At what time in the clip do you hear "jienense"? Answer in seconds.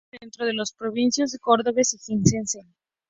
1.99-2.65